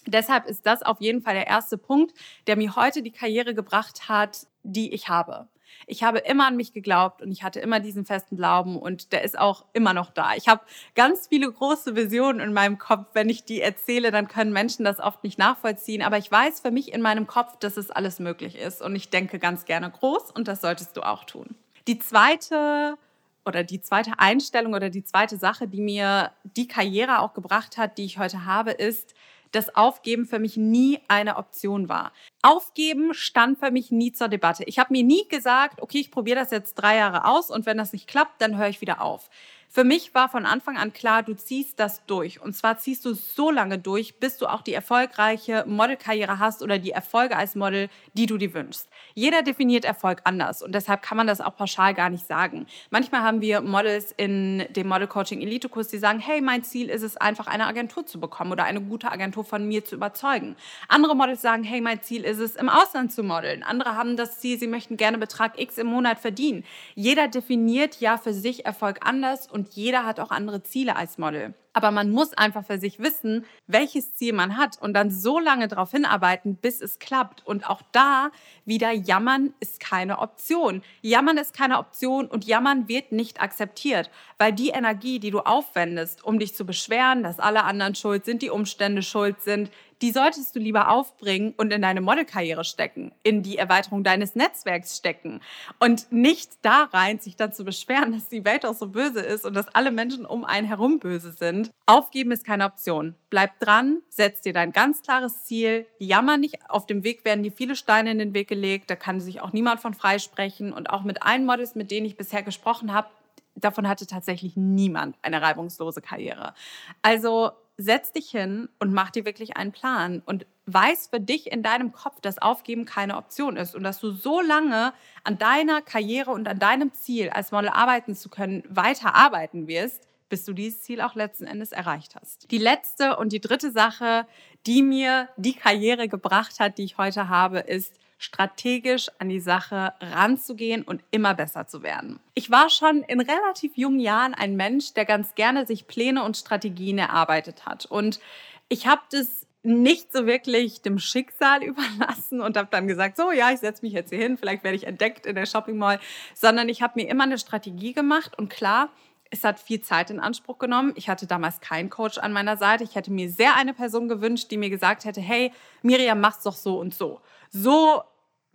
deshalb 0.06 0.46
ist 0.46 0.66
das 0.66 0.84
auf 0.84 1.02
jeden 1.02 1.22
Fall 1.22 1.34
der 1.34 1.48
erste 1.48 1.78
Punkt, 1.78 2.14
der 2.48 2.56
mir 2.56 2.76
heute 2.76 3.02
die 3.02 3.12
Karriere 3.12 3.54
gebracht 3.54 4.08
hat, 4.08 4.48
die 4.64 4.94
ich 4.94 5.10
habe 5.10 5.48
ich 5.88 6.04
habe 6.04 6.20
immer 6.20 6.48
an 6.48 6.56
mich 6.56 6.74
geglaubt 6.74 7.22
und 7.22 7.32
ich 7.32 7.44
hatte 7.44 7.60
immer 7.60 7.80
diesen 7.80 8.06
festen 8.06 8.38
Glauben 8.38 8.78
und 8.78 9.12
der 9.12 9.24
ist 9.24 9.38
auch 9.38 9.66
immer 9.74 9.94
noch 9.94 10.12
da. 10.12 10.34
Ich 10.36 10.48
habe 10.48 10.62
ganz 10.96 11.28
viele 11.28 11.52
große 11.52 11.96
Visionen 11.96 12.40
in 12.40 12.54
meinem 12.54 12.78
Kopf. 12.78 13.08
Wenn 13.14 13.30
ich 13.30 13.44
die 13.46 13.62
erzähle, 13.62 14.12
dann 14.12 14.28
können 14.28 14.54
Menschen 14.54 14.86
das 14.86 15.00
oft 15.00 15.24
nicht 15.24 15.38
nachvollziehen. 15.38 16.02
Aber 16.02 16.18
ich 16.18 16.32
weiß 16.32 16.60
für 16.62 16.72
mich 16.72 16.94
in 16.94 17.02
meinem 17.02 17.28
Kopf, 17.28 17.58
dass 17.60 17.78
es 17.78 17.92
alles 17.92 18.20
möglich 18.20 18.56
ist 18.56 18.82
und 18.82 18.96
ich 18.96 19.10
denke 19.10 19.40
ganz 19.40 19.66
gerne 19.66 19.90
groß 19.90 20.32
und 20.32 20.48
das 20.48 20.62
solltest 20.62 20.96
du 20.98 21.02
auch 21.02 21.24
tun. 21.24 21.56
Die 21.88 22.00
zweite 22.00 22.98
oder 23.46 23.64
die 23.64 23.82
zweite 23.82 24.12
Einstellung 24.18 24.74
oder 24.74 24.90
die 24.90 25.04
zweite 25.04 25.38
Sache, 25.38 25.68
die 25.68 25.82
mir 25.82 26.32
die 26.44 26.68
Karriere 26.68 27.20
auch 27.20 27.34
gebracht 27.34 27.78
hat, 27.78 27.98
die 27.98 28.06
ich 28.06 28.20
heute 28.20 28.46
habe, 28.46 28.72
ist, 28.72 29.16
dass 29.52 29.76
Aufgeben 29.76 30.26
für 30.26 30.40
mich 30.40 30.58
nie 30.58 31.00
eine 31.08 31.38
Option 31.38 31.90
war. 31.90 32.12
Aufgeben 32.42 33.14
stand 33.14 33.60
für 33.60 33.72
mich 33.72 33.92
nie 33.92 34.12
zur 34.12 34.28
Debatte. 34.28 34.64
Ich 34.66 34.80
habe 34.80 34.94
mir 34.94 35.04
nie 35.04 35.28
gesagt, 35.28 35.82
okay, 35.82 36.00
ich 36.00 36.12
probiere 36.12 36.40
das 36.40 36.52
jetzt 36.52 36.76
drei 36.76 36.98
Jahre 36.98 37.26
aus 37.26 37.50
und 37.50 37.66
wenn 37.66 37.78
das 37.78 37.94
nicht 37.94 38.08
klappt, 38.08 38.42
dann 38.42 38.58
höre 38.58 38.70
ich 38.70 38.82
wieder 38.82 39.02
auf. 39.02 39.30
Für 39.72 39.84
mich 39.84 40.16
war 40.16 40.30
von 40.30 40.48
Anfang 40.48 40.78
an 40.78 40.94
klar, 40.94 41.22
du 41.22 41.36
ziehst 41.36 41.80
das 41.80 42.04
durch. 42.08 42.42
Und 42.42 42.56
zwar 42.56 42.80
ziehst 42.80 43.06
du 43.06 43.14
so 43.14 43.52
lange 43.52 43.78
durch, 43.78 44.16
bis 44.20 44.40
du 44.40 44.48
auch 44.48 44.64
die 44.64 44.74
erfolgreiche 44.74 45.64
Modelkarriere 45.68 46.40
hast 46.40 46.64
oder 46.64 46.80
die 46.80 46.90
Erfolge 46.90 47.38
als 47.38 47.54
Model, 47.54 47.88
die 48.16 48.26
du 48.26 48.40
dir 48.40 48.56
wünschst. 48.56 48.90
Jeder 49.14 49.44
definiert 49.44 49.86
Erfolg 49.86 50.22
anders 50.24 50.64
und 50.64 50.74
deshalb 50.74 51.04
kann 51.04 51.18
man 51.18 51.28
das 51.28 51.40
auch 51.40 51.56
pauschal 51.56 51.94
gar 51.94 52.10
nicht 52.10 52.26
sagen. 52.26 52.66
Manchmal 52.90 53.22
haben 53.22 53.42
wir 53.42 53.62
Models 53.62 54.12
in 54.18 54.66
dem 54.72 54.88
Model 54.88 55.06
Coaching 55.06 55.40
Elite 55.40 55.70
Kurs, 55.70 55.88
die 55.90 56.00
sagen, 56.00 56.18
hey, 56.18 56.42
mein 56.42 56.64
Ziel 56.64 56.90
ist 56.90 57.04
es 57.04 57.16
einfach 57.16 57.46
eine 57.46 57.68
Agentur 57.68 58.08
zu 58.08 58.20
bekommen 58.20 58.52
oder 58.52 58.64
eine 58.64 58.82
gute 58.82 59.12
Agentur 59.12 59.44
von 59.44 59.68
mir 59.68 59.86
zu 59.86 59.94
überzeugen. 59.94 60.56
Andere 60.88 61.16
Models 61.16 61.44
sagen, 61.44 61.64
hey, 61.64 61.80
mein 61.80 62.02
Ziel 62.02 62.24
ist 62.24 62.40
es 62.40 62.56
im 62.56 62.70
Ausland 62.70 63.12
zu 63.12 63.22
modeln. 63.22 63.62
Andere 63.62 63.96
haben 63.96 64.18
das 64.18 64.40
Ziel, 64.40 64.58
sie 64.58 64.68
möchten 64.68 64.98
gerne 64.98 65.20
Betrag 65.20 65.62
X 65.62 65.78
im 65.78 65.88
Monat 65.88 66.18
verdienen. 66.18 66.66
Jeder 66.96 67.28
definiert 67.28 68.00
ja 68.00 68.18
für 68.18 68.34
sich 68.34 68.66
Erfolg 68.66 69.06
anders 69.06 69.46
und 69.46 69.59
und 69.60 69.74
jeder 69.74 70.06
hat 70.06 70.22
auch 70.22 70.32
andere 70.32 70.64
Ziele 70.64 70.96
als 70.96 71.18
Model. 71.18 71.54
Aber 71.74 71.92
man 71.92 72.10
muss 72.10 72.34
einfach 72.34 72.66
für 72.66 72.80
sich 72.80 73.00
wissen, 73.00 73.46
welches 73.68 74.14
Ziel 74.16 74.34
man 74.34 74.58
hat 74.58 74.82
und 74.82 74.94
dann 74.94 75.12
so 75.12 75.40
lange 75.40 75.68
darauf 75.68 75.92
hinarbeiten, 75.92 76.56
bis 76.56 76.82
es 76.82 77.00
klappt. 77.00 77.46
Und 77.46 77.70
auch 77.70 77.82
da 77.92 78.32
wieder 78.66 78.92
jammern 78.92 79.54
ist 79.60 79.80
keine 79.80 80.20
Option. 80.20 80.82
Jammern 81.02 81.38
ist 81.38 81.56
keine 81.56 81.78
Option 81.78 82.26
und 82.28 82.46
jammern 82.46 82.88
wird 82.88 83.12
nicht 83.12 83.42
akzeptiert, 83.42 84.10
weil 84.38 84.54
die 84.54 84.70
Energie, 84.70 85.20
die 85.20 85.32
du 85.32 85.40
aufwendest, 85.40 86.24
um 86.24 86.40
dich 86.40 86.56
zu 86.56 86.66
beschweren, 86.66 87.24
dass 87.24 87.40
alle 87.40 87.64
anderen 87.64 87.96
schuld 87.96 88.26
sind, 88.26 88.42
die 88.42 88.50
Umstände 88.50 89.04
schuld 89.04 89.42
sind, 89.42 89.70
die 90.02 90.12
solltest 90.12 90.56
du 90.56 90.60
lieber 90.60 90.90
aufbringen 90.90 91.54
und 91.58 91.74
in 91.74 91.82
deine 91.82 92.02
Modelkarriere 92.02 92.64
stecken, 92.64 93.12
in 93.24 93.44
die 93.44 93.58
Erweiterung 93.58 94.04
deines 94.04 94.36
Netzwerks 94.36 94.96
stecken 94.98 95.42
und 95.80 96.12
nicht 96.12 96.52
da 96.62 96.90
rein, 96.94 97.20
sich 97.20 97.36
dann 97.36 97.54
zu 97.54 97.66
beschweren, 97.66 98.12
dass 98.14 98.30
die 98.30 98.46
Welt 98.46 98.66
auch 98.66 98.76
so 98.76 98.88
böse 98.88 99.20
ist 99.20 99.46
und 99.46 99.54
dass 99.54 99.68
alle 99.70 99.92
Menschen 99.92 100.26
um 100.26 100.46
einen 100.46 100.68
herum 100.68 101.00
böse 101.00 101.32
sind. 101.32 101.59
Aufgeben 101.86 102.32
ist 102.32 102.46
keine 102.46 102.66
Option. 102.66 103.16
Bleib 103.30 103.60
dran, 103.60 104.02
setz 104.10 104.42
dir 104.42 104.54
dein 104.54 104.72
ganz 104.72 105.02
klares 105.02 105.44
Ziel, 105.46 105.86
jammer 105.98 106.38
nicht. 106.38 106.58
Auf 106.70 106.86
dem 106.86 107.04
Weg 107.04 107.26
werden 107.26 107.44
dir 107.44 107.52
viele 107.52 107.76
Steine 107.76 108.12
in 108.12 108.20
den 108.20 108.34
Weg 108.34 108.48
gelegt, 108.48 108.90
da 108.90 108.96
kann 108.96 109.20
sich 109.20 109.42
auch 109.42 109.54
niemand 109.54 109.80
von 109.80 109.94
freisprechen 109.94 110.74
und 110.74 110.90
auch 110.90 111.04
mit 111.04 111.24
allen 111.24 111.46
Models, 111.46 111.76
mit 111.76 111.92
denen 111.92 112.06
ich 112.06 112.18
bisher 112.18 112.44
gesprochen 112.44 112.94
habe, 112.94 113.10
davon 113.56 113.88
hatte 113.88 114.08
tatsächlich 114.08 114.56
niemand 114.56 115.18
eine 115.22 115.42
reibungslose 115.42 116.02
Karriere. 116.02 116.54
Also 117.02 117.52
setz 117.78 118.12
dich 118.12 118.30
hin 118.30 118.68
und 118.80 118.94
mach 118.94 119.10
dir 119.10 119.26
wirklich 119.26 119.56
einen 119.56 119.72
Plan 119.72 120.22
und 120.26 120.46
weiß 120.66 121.08
für 121.08 121.22
dich 121.22 121.52
in 121.52 121.64
deinem 121.64 121.94
Kopf, 121.94 122.20
dass 122.20 122.38
Aufgeben 122.38 122.86
keine 122.86 123.16
Option 123.16 123.56
ist 123.56 123.74
und 123.74 123.84
dass 123.84 124.00
du 124.00 124.12
so 124.12 124.42
lange 124.42 124.94
an 125.24 125.38
deiner 125.38 125.82
Karriere 125.82 126.32
und 126.32 126.48
an 126.48 126.60
deinem 126.60 126.94
Ziel 126.94 127.30
als 127.30 127.52
Model 127.52 127.70
arbeiten 127.70 128.16
zu 128.16 128.30
können, 128.30 128.64
weiter 128.70 129.16
arbeiten 129.16 129.68
wirst, 129.68 130.09
bis 130.30 130.46
du 130.46 130.54
dieses 130.54 130.82
Ziel 130.82 131.02
auch 131.02 131.16
letzten 131.16 131.46
Endes 131.46 131.72
erreicht 131.72 132.16
hast. 132.16 132.50
Die 132.52 132.58
letzte 132.58 133.18
und 133.18 133.34
die 133.34 133.42
dritte 133.42 133.72
Sache, 133.72 134.26
die 134.66 134.84
mir 134.84 135.30
die 135.38 135.54
Karriere 135.54 136.08
gebracht 136.08 136.60
hat, 136.60 136.78
die 136.78 136.84
ich 136.84 136.98
heute 136.98 137.30
habe, 137.30 137.60
ist, 137.60 137.94
strategisch 138.20 139.08
an 139.18 139.30
die 139.30 139.40
Sache 139.40 139.94
ranzugehen 140.02 140.84
und 140.84 141.02
immer 141.10 141.34
besser 141.34 141.68
zu 141.68 141.84
werden. 141.84 142.20
Ich 142.34 142.52
war 142.52 142.70
schon 142.70 143.02
in 143.04 143.22
relativ 143.22 143.78
jungen 143.78 144.02
Jahren 144.02 144.34
ein 144.34 144.58
Mensch, 144.58 144.94
der 144.94 145.06
ganz 145.06 145.36
gerne 145.36 145.66
sich 145.66 145.88
Pläne 145.88 146.24
und 146.24 146.36
Strategien 146.36 146.98
erarbeitet 146.98 147.66
hat. 147.66 147.86
Und 147.86 148.20
ich 148.68 148.88
habe 148.88 149.02
das 149.12 149.48
nicht 149.64 150.12
so 150.12 150.26
wirklich 150.26 150.82
dem 150.82 151.00
Schicksal 151.00 151.64
überlassen 151.64 152.42
und 152.42 152.58
habe 152.58 152.68
dann 152.70 152.88
gesagt, 152.88 153.16
so 153.16 153.32
ja, 153.32 153.52
ich 153.52 153.60
setze 153.60 153.84
mich 153.84 153.94
jetzt 153.94 154.10
hier 154.10 154.20
hin, 154.20 154.38
vielleicht 154.38 154.66
werde 154.66 154.76
ich 154.76 154.86
entdeckt 154.86 155.26
in 155.26 155.36
der 155.36 155.46
Shopping 155.46 155.78
Mall, 155.78 156.00
sondern 156.36 156.68
ich 156.68 156.82
habe 156.82 156.94
mir 156.96 157.10
immer 157.10 157.24
eine 157.24 157.38
Strategie 157.38 157.94
gemacht 157.94 158.38
und 158.38 158.50
klar, 158.50 158.90
Es 159.32 159.44
hat 159.44 159.60
viel 159.60 159.82
Zeit 159.82 160.10
in 160.10 160.20
Anspruch 160.20 160.58
genommen. 160.58 160.94
Ich 160.96 161.08
hatte 161.08 161.28
damals 161.28 161.60
keinen 161.60 161.90
Coach 161.90 162.18
an 162.18 162.34
meiner 162.34 162.58
Seite. 162.58 162.84
Ich 162.84 162.96
hätte 162.96 163.12
mir 163.12 163.30
sehr 163.30 163.56
eine 163.56 163.74
Person 163.74 164.08
gewünscht, 164.10 164.50
die 164.50 164.58
mir 164.58 164.70
gesagt 164.70 165.06
hätte, 165.06 165.22
hey, 165.22 165.52
Miriam, 165.84 166.20
mach's 166.20 166.44
doch 166.44 166.56
so 166.56 166.80
und 166.80 166.94
so. 166.96 167.22
So 167.52 168.02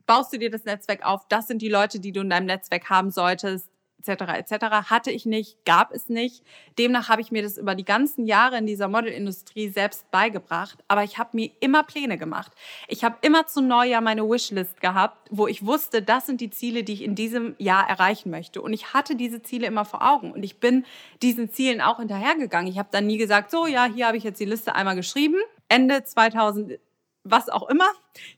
baust 0.07 0.33
du 0.33 0.39
dir 0.39 0.51
das 0.51 0.65
Netzwerk 0.65 1.05
auf. 1.05 1.27
Das 1.29 1.47
sind 1.47 1.63
die 1.63 1.69
Leute, 1.69 2.01
die 2.01 2.13
du 2.13 2.21
in 2.21 2.31
deinem 2.31 2.47
Netzwerk 2.47 2.91
haben 2.91 3.11
solltest 3.11 3.69
etc. 4.07 4.51
etc. 4.53 4.65
hatte 4.91 5.11
ich 5.11 5.27
nicht, 5.27 5.65
gab 5.65 5.93
es 5.93 6.09
nicht. 6.09 6.45
Demnach 6.79 7.09
habe 7.09 7.21
ich 7.21 7.31
mir 7.31 7.43
das 7.43 7.59
über 7.59 7.75
die 7.75 7.85
ganzen 7.85 8.27
Jahre 8.27 8.59
in 8.59 8.67
dieser 8.67 8.89
Modelindustrie 8.89 9.69
selbst 9.69 10.11
beigebracht. 10.11 10.79
Aber 10.89 11.05
ich 11.05 11.19
habe 11.19 11.31
mir 11.33 11.51
immer 11.61 11.83
Pläne 11.83 12.19
gemacht. 12.19 12.53
Ich 12.89 13.05
habe 13.05 13.17
immer 13.23 13.47
zu 13.47 13.61
Neujahr 13.61 14.01
meine 14.01 14.29
Wishlist 14.29 14.81
gehabt, 14.81 15.29
wo 15.31 15.47
ich 15.47 15.65
wusste, 15.65 16.03
das 16.03 16.27
sind 16.27 16.41
die 16.41 16.51
Ziele, 16.51 16.85
die 16.85 16.93
ich 16.93 17.03
in 17.03 17.15
diesem 17.15 17.55
Jahr 17.59 17.89
erreichen 17.89 18.31
möchte. 18.31 18.63
Und 18.63 18.73
ich 18.73 18.95
hatte 18.95 19.17
diese 19.17 19.43
Ziele 19.43 19.67
immer 19.67 19.85
vor 19.85 20.03
Augen. 20.03 20.33
Und 20.33 20.43
ich 20.43 20.61
bin 20.61 20.85
diesen 21.23 21.51
Zielen 21.51 21.81
auch 21.81 21.99
hinterhergegangen. 21.99 22.71
Ich 22.71 22.79
habe 22.79 22.89
dann 22.93 23.07
nie 23.07 23.19
gesagt, 23.19 23.51
so 23.51 23.67
ja, 23.67 23.87
hier 23.87 24.07
habe 24.07 24.17
ich 24.17 24.25
jetzt 24.25 24.41
die 24.41 24.45
Liste 24.45 24.75
einmal 24.75 24.97
geschrieben. 24.97 25.37
Ende 25.69 26.05
2000 26.05 26.79
was 27.25 27.49
auch 27.49 27.69
immer. 27.69 27.87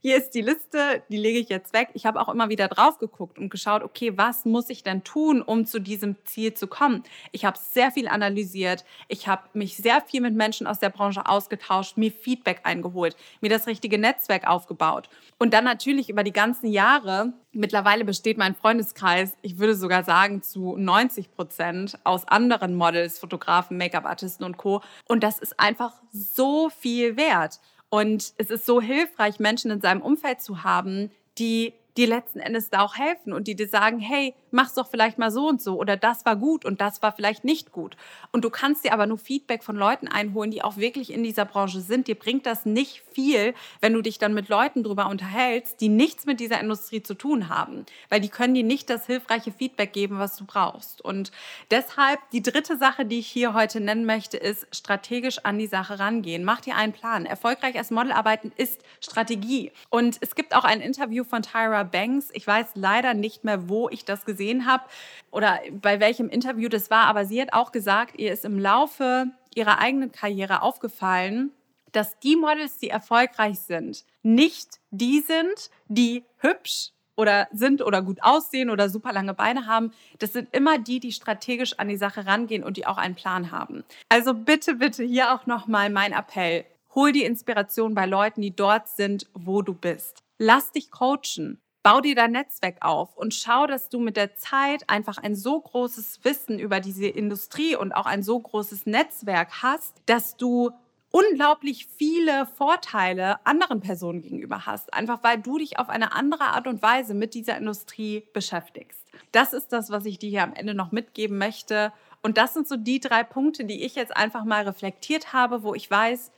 Hier 0.00 0.16
ist 0.16 0.30
die 0.30 0.40
Liste, 0.40 1.02
die 1.10 1.16
lege 1.16 1.38
ich 1.38 1.48
jetzt 1.48 1.74
weg. 1.74 1.90
Ich 1.92 2.06
habe 2.06 2.20
auch 2.20 2.28
immer 2.28 2.48
wieder 2.48 2.68
drauf 2.68 2.98
geguckt 2.98 3.38
und 3.38 3.50
geschaut, 3.50 3.82
okay, 3.82 4.16
was 4.16 4.44
muss 4.44 4.70
ich 4.70 4.82
denn 4.82 5.04
tun, 5.04 5.42
um 5.42 5.66
zu 5.66 5.80
diesem 5.80 6.16
Ziel 6.24 6.54
zu 6.54 6.66
kommen? 6.66 7.02
Ich 7.32 7.44
habe 7.44 7.58
sehr 7.58 7.90
viel 7.90 8.08
analysiert. 8.08 8.84
Ich 9.08 9.28
habe 9.28 9.42
mich 9.52 9.76
sehr 9.76 10.00
viel 10.00 10.20
mit 10.20 10.34
Menschen 10.34 10.66
aus 10.66 10.78
der 10.78 10.88
Branche 10.90 11.26
ausgetauscht, 11.26 11.96
mir 11.96 12.12
Feedback 12.12 12.60
eingeholt, 12.62 13.16
mir 13.40 13.50
das 13.50 13.66
richtige 13.66 13.98
Netzwerk 13.98 14.46
aufgebaut. 14.46 15.10
Und 15.38 15.52
dann 15.52 15.64
natürlich 15.64 16.08
über 16.08 16.22
die 16.22 16.32
ganzen 16.32 16.68
Jahre, 16.68 17.32
mittlerweile 17.52 18.04
besteht 18.04 18.38
mein 18.38 18.54
Freundeskreis, 18.54 19.36
ich 19.42 19.58
würde 19.58 19.74
sogar 19.74 20.04
sagen, 20.04 20.42
zu 20.42 20.76
90 20.76 21.32
Prozent 21.32 21.98
aus 22.04 22.26
anderen 22.28 22.76
Models, 22.76 23.18
Fotografen, 23.18 23.76
Make-up-Artisten 23.76 24.44
und 24.44 24.56
Co. 24.56 24.80
Und 25.06 25.22
das 25.22 25.38
ist 25.38 25.58
einfach 25.58 25.92
so 26.12 26.70
viel 26.70 27.16
wert. 27.16 27.58
Und 27.88 28.32
es 28.36 28.50
ist 28.50 28.66
so 28.66 28.80
hilfreich, 28.80 29.38
Menschen 29.38 29.70
in 29.70 29.80
seinem 29.80 30.02
Umfeld 30.02 30.40
zu 30.40 30.64
haben, 30.64 31.10
die 31.38 31.74
die 31.96 32.06
letzten 32.06 32.40
Endes 32.40 32.68
da 32.70 32.80
auch 32.82 32.96
helfen 32.96 33.32
und 33.32 33.48
die 33.48 33.54
dir 33.54 33.68
sagen, 33.68 33.98
hey, 33.98 34.34
mach's 34.56 34.74
doch 34.74 34.88
vielleicht 34.88 35.18
mal 35.18 35.30
so 35.30 35.46
und 35.48 35.62
so 35.62 35.78
oder 35.78 35.96
das 35.96 36.24
war 36.24 36.34
gut 36.34 36.64
und 36.64 36.80
das 36.80 37.02
war 37.02 37.12
vielleicht 37.12 37.44
nicht 37.44 37.70
gut. 37.70 37.96
Und 38.32 38.44
du 38.44 38.50
kannst 38.50 38.84
dir 38.84 38.92
aber 38.92 39.06
nur 39.06 39.18
Feedback 39.18 39.62
von 39.62 39.76
Leuten 39.76 40.08
einholen, 40.08 40.50
die 40.50 40.62
auch 40.62 40.78
wirklich 40.78 41.12
in 41.12 41.22
dieser 41.22 41.44
Branche 41.44 41.80
sind. 41.80 42.08
Dir 42.08 42.16
bringt 42.16 42.46
das 42.46 42.66
nicht 42.66 43.02
viel, 43.12 43.54
wenn 43.80 43.92
du 43.92 44.02
dich 44.02 44.18
dann 44.18 44.34
mit 44.34 44.48
Leuten 44.48 44.82
drüber 44.82 45.08
unterhältst, 45.08 45.80
die 45.80 45.88
nichts 45.88 46.26
mit 46.26 46.40
dieser 46.40 46.58
Industrie 46.58 47.02
zu 47.02 47.14
tun 47.14 47.48
haben, 47.48 47.86
weil 48.08 48.20
die 48.20 48.30
können 48.30 48.54
dir 48.54 48.64
nicht 48.64 48.90
das 48.90 49.06
hilfreiche 49.06 49.52
Feedback 49.52 49.92
geben, 49.92 50.18
was 50.18 50.36
du 50.36 50.44
brauchst. 50.44 51.02
Und 51.02 51.30
deshalb 51.70 52.18
die 52.32 52.42
dritte 52.42 52.78
Sache, 52.78 53.04
die 53.04 53.18
ich 53.18 53.28
hier 53.28 53.52
heute 53.52 53.80
nennen 53.80 54.06
möchte, 54.06 54.38
ist 54.38 54.66
strategisch 54.74 55.44
an 55.44 55.58
die 55.58 55.66
Sache 55.66 55.98
rangehen. 55.98 56.44
Mach 56.44 56.62
dir 56.62 56.76
einen 56.76 56.94
Plan. 56.94 57.26
Erfolgreich 57.26 57.76
als 57.76 57.90
Model 57.90 58.12
arbeiten 58.12 58.52
ist 58.56 58.80
Strategie. 59.00 59.70
Und 59.90 60.16
es 60.22 60.34
gibt 60.34 60.56
auch 60.56 60.64
ein 60.64 60.80
Interview 60.80 61.24
von 61.24 61.42
Tyra 61.42 61.82
Banks. 61.82 62.30
Ich 62.32 62.46
weiß 62.46 62.68
leider 62.74 63.12
nicht 63.12 63.44
mehr, 63.44 63.68
wo 63.68 63.90
ich 63.90 64.06
das 64.06 64.24
gesehen 64.24 64.45
habe 64.66 64.84
oder 65.30 65.60
bei 65.82 66.00
welchem 66.00 66.28
Interview 66.28 66.68
das 66.68 66.90
war, 66.90 67.06
aber 67.06 67.24
sie 67.24 67.40
hat 67.40 67.52
auch 67.52 67.72
gesagt, 67.72 68.18
ihr 68.18 68.32
ist 68.32 68.44
im 68.44 68.58
Laufe 68.58 69.26
ihrer 69.54 69.78
eigenen 69.78 70.12
Karriere 70.12 70.62
aufgefallen, 70.62 71.50
dass 71.92 72.18
die 72.18 72.36
Models, 72.36 72.78
die 72.78 72.90
erfolgreich 72.90 73.58
sind, 73.58 74.04
nicht 74.22 74.80
die 74.90 75.20
sind, 75.20 75.70
die 75.88 76.24
hübsch 76.38 76.92
oder 77.16 77.48
sind 77.52 77.82
oder 77.82 78.02
gut 78.02 78.18
aussehen 78.22 78.70
oder 78.70 78.88
super 78.88 79.12
lange 79.12 79.34
Beine 79.34 79.66
haben. 79.66 79.92
Das 80.18 80.32
sind 80.32 80.54
immer 80.54 80.78
die, 80.78 81.00
die 81.00 81.12
strategisch 81.12 81.78
an 81.78 81.88
die 81.88 81.96
Sache 81.96 82.26
rangehen 82.26 82.62
und 82.62 82.76
die 82.76 82.86
auch 82.86 82.98
einen 82.98 83.14
Plan 83.14 83.50
haben. 83.50 83.84
Also 84.08 84.34
bitte, 84.34 84.74
bitte 84.74 85.04
hier 85.04 85.34
auch 85.34 85.46
nochmal 85.46 85.90
mein 85.90 86.12
Appell. 86.12 86.64
Hol 86.94 87.12
die 87.12 87.24
Inspiration 87.24 87.94
bei 87.94 88.06
Leuten, 88.06 88.42
die 88.42 88.54
dort 88.54 88.88
sind, 88.88 89.26
wo 89.34 89.62
du 89.62 89.74
bist. 89.74 90.22
Lass 90.38 90.72
dich 90.72 90.90
coachen. 90.90 91.58
Bau 91.86 92.00
dir 92.00 92.16
dein 92.16 92.32
Netzwerk 92.32 92.78
auf 92.80 93.16
und 93.16 93.32
schau, 93.32 93.68
dass 93.68 93.88
du 93.88 94.00
mit 94.00 94.16
der 94.16 94.34
Zeit 94.34 94.90
einfach 94.90 95.18
ein 95.18 95.36
so 95.36 95.60
großes 95.60 96.24
Wissen 96.24 96.58
über 96.58 96.80
diese 96.80 97.06
Industrie 97.06 97.76
und 97.76 97.92
auch 97.92 98.06
ein 98.06 98.24
so 98.24 98.40
großes 98.40 98.86
Netzwerk 98.86 99.62
hast, 99.62 99.94
dass 100.06 100.36
du 100.36 100.72
unglaublich 101.12 101.86
viele 101.86 102.46
Vorteile 102.46 103.36
anderen 103.46 103.78
Personen 103.78 104.20
gegenüber 104.20 104.66
hast, 104.66 104.92
einfach 104.94 105.22
weil 105.22 105.38
du 105.38 105.58
dich 105.58 105.78
auf 105.78 105.88
eine 105.88 106.12
andere 106.12 106.46
Art 106.46 106.66
und 106.66 106.82
Weise 106.82 107.14
mit 107.14 107.34
dieser 107.34 107.56
Industrie 107.56 108.24
beschäftigst. 108.32 109.06
Das 109.30 109.52
ist 109.52 109.68
das, 109.68 109.88
was 109.88 110.06
ich 110.06 110.18
dir 110.18 110.30
hier 110.30 110.42
am 110.42 110.54
Ende 110.54 110.74
noch 110.74 110.90
mitgeben 110.90 111.38
möchte. 111.38 111.92
Und 112.20 112.36
das 112.36 112.52
sind 112.52 112.66
so 112.66 112.76
die 112.76 112.98
drei 112.98 113.22
Punkte, 113.22 113.64
die 113.64 113.84
ich 113.84 113.94
jetzt 113.94 114.16
einfach 114.16 114.42
mal 114.42 114.64
reflektiert 114.64 115.32
habe, 115.32 115.62
wo 115.62 115.72
ich 115.72 115.88
weiß, 115.88 116.32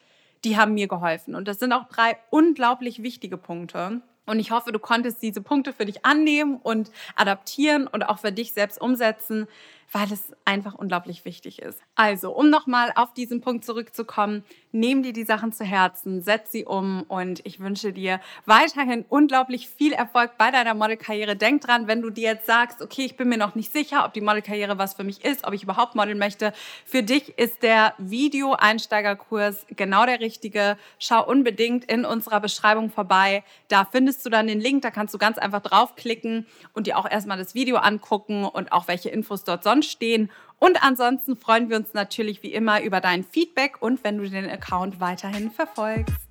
die 0.44 0.58
haben 0.58 0.74
mir 0.74 0.88
geholfen. 0.88 1.34
Und 1.34 1.48
das 1.48 1.58
sind 1.58 1.72
auch 1.72 1.88
drei 1.88 2.18
unglaublich 2.28 3.02
wichtige 3.02 3.38
Punkte. 3.38 4.02
Und 4.28 4.38
ich 4.38 4.50
hoffe, 4.50 4.72
du 4.72 4.78
konntest 4.78 5.22
diese 5.22 5.40
Punkte 5.40 5.72
für 5.72 5.86
dich 5.86 6.04
annehmen 6.04 6.58
und 6.62 6.90
adaptieren 7.16 7.86
und 7.86 8.02
auch 8.02 8.18
für 8.18 8.32
dich 8.32 8.52
selbst 8.52 8.80
umsetzen, 8.80 9.48
weil 9.90 10.12
es 10.12 10.32
einfach 10.44 10.74
unglaublich 10.74 11.24
wichtig 11.24 11.60
ist. 11.60 11.80
Also, 11.94 12.34
um 12.34 12.50
nochmal 12.50 12.92
auf 12.94 13.14
diesen 13.14 13.40
Punkt 13.40 13.64
zurückzukommen, 13.64 14.44
nimm 14.72 15.02
dir 15.02 15.12
die 15.12 15.24
Sachen 15.24 15.52
zu 15.52 15.64
Herzen, 15.64 16.22
setz 16.22 16.52
sie 16.52 16.64
um 16.64 17.04
und 17.08 17.40
ich 17.44 17.60
wünsche 17.60 17.92
dir 17.92 18.20
weiterhin 18.44 19.04
unglaublich 19.08 19.68
viel 19.68 19.92
Erfolg 19.92 20.32
bei 20.36 20.50
deiner 20.50 20.74
Modelkarriere. 20.74 21.36
Denk 21.36 21.62
dran, 21.62 21.86
wenn 21.86 22.02
du 22.02 22.10
dir 22.10 22.32
jetzt 22.32 22.46
sagst, 22.46 22.82
okay, 22.82 23.04
ich 23.04 23.16
bin 23.16 23.28
mir 23.28 23.38
noch 23.38 23.54
nicht 23.54 23.72
sicher, 23.72 24.04
ob 24.04 24.12
die 24.12 24.20
Modelkarriere 24.20 24.78
was 24.78 24.94
für 24.94 25.04
mich 25.04 25.24
ist, 25.24 25.46
ob 25.46 25.54
ich 25.54 25.62
überhaupt 25.62 25.94
modeln 25.94 26.18
möchte. 26.18 26.52
Für 26.84 27.02
dich 27.02 27.38
ist 27.38 27.62
der 27.62 27.94
Video-Einsteigerkurs 27.98 29.66
genau 29.74 30.04
der 30.04 30.20
richtige. 30.20 30.76
Schau 30.98 31.26
unbedingt 31.26 31.84
in 31.84 32.04
unserer 32.04 32.40
Beschreibung 32.40 32.90
vorbei. 32.90 33.42
Da 33.68 33.86
findest 33.90 34.24
du 34.26 34.30
dann 34.30 34.46
den 34.46 34.60
Link, 34.60 34.82
da 34.82 34.90
kannst 34.90 35.14
du 35.14 35.18
ganz 35.18 35.38
einfach 35.38 35.62
draufklicken 35.62 36.46
und 36.74 36.86
dir 36.86 36.98
auch 36.98 37.10
erstmal 37.10 37.38
das 37.38 37.54
Video 37.54 37.76
angucken 37.76 38.44
und 38.44 38.72
auch 38.72 38.88
welche 38.88 39.08
Infos 39.08 39.44
dort 39.44 39.64
sonst 39.78 39.90
stehen. 39.90 40.30
Und 40.58 40.82
ansonsten 40.82 41.36
freuen 41.36 41.68
wir 41.68 41.76
uns 41.76 41.94
natürlich 41.94 42.42
wie 42.42 42.52
immer 42.52 42.82
über 42.82 43.00
dein 43.00 43.22
Feedback 43.22 43.80
und 43.80 44.02
wenn 44.02 44.18
du 44.18 44.28
den 44.28 44.50
Account 44.50 44.98
weiterhin 44.98 45.50
verfolgst. 45.50 46.27